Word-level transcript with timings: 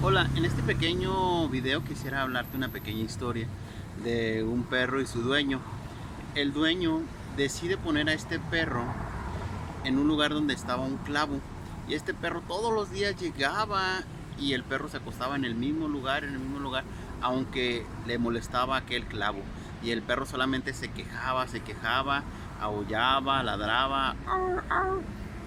Hola, 0.00 0.28
en 0.36 0.44
este 0.44 0.62
pequeño 0.62 1.48
video 1.48 1.82
quisiera 1.82 2.22
hablarte 2.22 2.56
una 2.56 2.68
pequeña 2.68 3.00
historia 3.00 3.48
de 4.04 4.44
un 4.44 4.62
perro 4.62 5.00
y 5.00 5.06
su 5.08 5.22
dueño. 5.22 5.60
El 6.36 6.52
dueño 6.52 7.02
decide 7.36 7.76
poner 7.76 8.08
a 8.08 8.12
este 8.12 8.38
perro 8.38 8.84
en 9.82 9.98
un 9.98 10.06
lugar 10.06 10.32
donde 10.32 10.54
estaba 10.54 10.84
un 10.84 10.98
clavo 10.98 11.40
y 11.88 11.94
este 11.94 12.14
perro 12.14 12.42
todos 12.42 12.72
los 12.72 12.92
días 12.92 13.20
llegaba 13.20 14.04
y 14.38 14.52
el 14.52 14.62
perro 14.62 14.88
se 14.88 14.98
acostaba 14.98 15.34
en 15.34 15.44
el 15.44 15.56
mismo 15.56 15.88
lugar, 15.88 16.22
en 16.22 16.34
el 16.34 16.38
mismo 16.38 16.60
lugar, 16.60 16.84
aunque 17.20 17.84
le 18.06 18.18
molestaba 18.18 18.76
aquel 18.76 19.04
clavo. 19.04 19.40
Y 19.82 19.90
el 19.90 20.02
perro 20.02 20.26
solamente 20.26 20.74
se 20.74 20.92
quejaba, 20.92 21.48
se 21.48 21.58
quejaba, 21.58 22.22
aullaba, 22.60 23.42
ladraba 23.42 24.14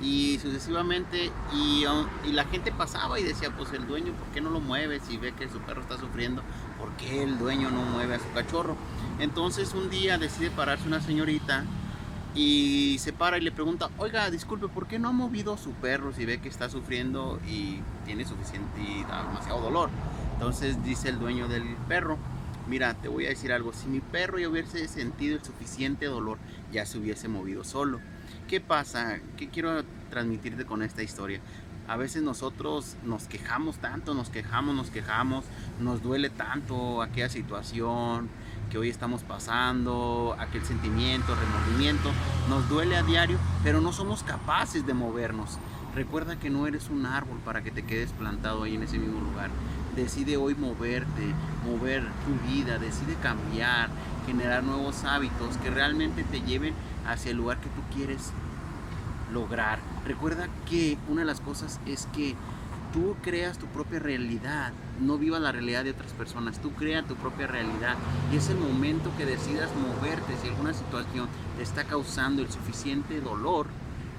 y 0.01 0.39
sucesivamente 0.39 1.31
y, 1.53 1.85
la 2.31 2.45
gente 2.45 2.71
pasaba 2.71 3.19
y 3.19 3.23
decía 3.23 3.51
pues 3.55 3.71
el 3.73 3.87
dueño 3.87 4.13
¿por 4.13 4.27
qué 4.29 4.41
no 4.41 4.49
lo 4.49 4.59
mueve 4.59 4.99
si 4.99 5.17
ve 5.17 5.33
que 5.33 5.49
su 5.49 5.59
perro 5.59 5.81
está 5.81 5.97
sufriendo? 5.97 6.41
¿por 6.79 6.91
qué 6.93 7.23
el 7.23 7.37
dueño 7.37 7.69
no 7.69 7.81
mueve 7.83 8.15
a 8.15 8.19
su 8.19 8.31
cachorro? 8.33 8.75
entonces 9.19 9.73
un 9.73 9.89
día 9.89 10.17
decide 10.17 10.49
pararse 10.49 10.87
una 10.87 11.01
señorita 11.01 11.65
y 12.33 12.97
se 12.99 13.11
para 13.11 13.37
y 13.37 13.41
le 13.41 13.51
pregunta 13.51 13.89
oiga 13.97 14.29
disculpe 14.31 14.67
¿por 14.67 14.87
qué 14.87 14.97
no 14.97 15.09
ha 15.09 15.13
movido 15.13 15.53
a 15.53 15.57
su 15.57 15.71
perro 15.73 16.13
si 16.13 16.25
ve 16.25 16.39
que 16.39 16.49
está 16.49 16.69
sufriendo 16.69 17.39
y 17.47 17.79
tiene 18.05 18.25
suficiente 18.25 18.81
y 18.81 19.03
da 19.03 19.23
demasiado 19.23 19.61
dolor? 19.61 19.89
entonces 20.33 20.83
dice 20.83 21.09
el 21.09 21.19
dueño 21.19 21.47
del 21.47 21.75
perro 21.87 22.17
mira, 22.67 22.93
te 22.93 23.07
voy 23.07 23.25
a 23.25 23.29
decir 23.29 23.51
algo, 23.51 23.73
si 23.73 23.87
mi 23.87 23.99
perro 23.99 24.39
ya 24.39 24.47
hubiese 24.47 24.87
sentido 24.87 25.35
el 25.35 25.43
suficiente 25.43 26.05
dolor, 26.05 26.37
ya 26.71 26.85
se 26.85 26.97
hubiese 26.97 27.27
movido 27.27 27.63
solo. 27.65 27.99
¿Qué 28.51 28.59
pasa? 28.59 29.19
¿Qué 29.37 29.47
quiero 29.47 29.81
transmitirte 30.09 30.65
con 30.65 30.83
esta 30.83 31.01
historia? 31.01 31.39
A 31.87 31.95
veces 31.95 32.21
nosotros 32.21 32.97
nos 33.05 33.29
quejamos 33.29 33.77
tanto, 33.77 34.13
nos 34.13 34.29
quejamos, 34.29 34.75
nos 34.75 34.89
quejamos, 34.89 35.45
nos 35.79 36.03
duele 36.03 36.29
tanto 36.29 37.01
aquella 37.01 37.29
situación 37.29 38.27
que 38.69 38.77
hoy 38.77 38.89
estamos 38.89 39.23
pasando, 39.23 40.35
aquel 40.37 40.65
sentimiento, 40.65 41.33
remordimiento, 41.33 42.11
nos 42.49 42.67
duele 42.67 42.97
a 42.97 43.03
diario, 43.03 43.37
pero 43.63 43.79
no 43.79 43.93
somos 43.93 44.21
capaces 44.21 44.85
de 44.85 44.93
movernos. 44.93 45.57
Recuerda 45.95 46.37
que 46.37 46.49
no 46.49 46.67
eres 46.67 46.89
un 46.89 47.05
árbol 47.05 47.39
para 47.45 47.63
que 47.63 47.71
te 47.71 47.83
quedes 47.83 48.11
plantado 48.11 48.63
ahí 48.63 48.75
en 48.75 48.83
ese 48.83 48.99
mismo 48.99 49.21
lugar. 49.21 49.49
Decide 49.95 50.37
hoy 50.37 50.55
moverte, 50.55 51.33
mover 51.65 52.03
tu 52.25 52.51
vida, 52.51 52.77
decide 52.77 53.15
cambiar, 53.21 53.89
generar 54.25 54.63
nuevos 54.63 55.03
hábitos 55.03 55.57
que 55.57 55.69
realmente 55.69 56.23
te 56.23 56.41
lleven 56.41 56.73
hacia 57.05 57.31
el 57.31 57.37
lugar 57.37 57.59
que 57.59 57.69
tú 57.69 57.81
quieres 57.93 58.31
lograr. 59.33 59.79
Recuerda 60.05 60.47
que 60.69 60.97
una 61.09 61.21
de 61.21 61.27
las 61.27 61.41
cosas 61.41 61.79
es 61.85 62.07
que 62.13 62.35
tú 62.93 63.15
creas 63.21 63.57
tu 63.57 63.67
propia 63.67 63.99
realidad, 63.99 64.73
no 64.99 65.17
vivas 65.17 65.41
la 65.41 65.51
realidad 65.51 65.83
de 65.83 65.91
otras 65.91 66.11
personas, 66.13 66.59
tú 66.59 66.71
creas 66.71 67.05
tu 67.05 67.15
propia 67.15 67.47
realidad 67.47 67.95
y 68.31 68.37
es 68.37 68.49
el 68.49 68.57
momento 68.57 69.11
que 69.17 69.25
decidas 69.25 69.69
moverte 69.75 70.35
si 70.41 70.49
alguna 70.49 70.73
situación 70.73 71.27
te 71.57 71.63
está 71.63 71.85
causando 71.85 72.41
el 72.41 72.51
suficiente 72.51 73.21
dolor, 73.21 73.67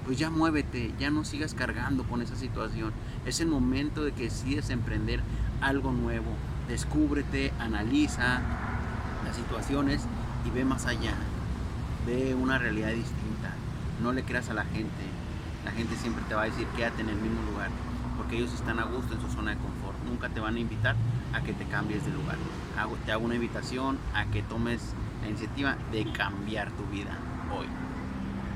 pues 0.05 0.17
ya 0.17 0.29
muévete, 0.29 0.93
ya 0.99 1.09
no 1.09 1.23
sigas 1.23 1.53
cargando 1.53 2.03
con 2.03 2.21
esa 2.21 2.35
situación. 2.35 2.91
Es 3.25 3.39
el 3.39 3.47
momento 3.47 4.03
de 4.03 4.11
que 4.11 4.23
decides 4.23 4.69
emprender 4.69 5.21
algo 5.61 5.91
nuevo, 5.91 6.35
descúbrete, 6.67 7.51
analiza 7.59 8.41
las 9.25 9.35
situaciones 9.35 10.01
y 10.45 10.49
ve 10.49 10.65
más 10.65 10.85
allá 10.85 11.13
ve 12.05 12.35
una 12.35 12.57
realidad 12.57 12.89
distinta. 12.89 13.53
No 14.01 14.11
le 14.11 14.23
creas 14.23 14.49
a 14.49 14.53
la 14.53 14.65
gente. 14.65 15.03
La 15.65 15.71
gente 15.71 15.95
siempre 15.95 16.23
te 16.27 16.35
va 16.35 16.43
a 16.43 16.45
decir 16.45 16.67
quédate 16.75 17.01
en 17.01 17.09
el 17.09 17.15
mismo 17.15 17.41
lugar, 17.51 17.69
porque 18.17 18.37
ellos 18.37 18.53
están 18.53 18.79
a 18.79 18.83
gusto 18.83 19.15
en 19.15 19.21
su 19.21 19.29
zona 19.29 19.51
de 19.51 19.57
confort. 19.57 19.97
Nunca 20.05 20.29
te 20.29 20.39
van 20.39 20.55
a 20.55 20.59
invitar 20.59 20.95
a 21.33 21.41
que 21.41 21.53
te 21.53 21.65
cambies 21.65 22.05
de 22.05 22.11
lugar. 22.11 22.37
te 23.05 23.11
hago 23.11 23.25
una 23.25 23.35
invitación 23.35 23.97
a 24.13 24.25
que 24.25 24.41
tomes 24.43 24.81
la 25.21 25.29
iniciativa 25.29 25.77
de 25.91 26.11
cambiar 26.11 26.71
tu 26.71 26.83
vida 26.85 27.17
hoy. 27.51 27.67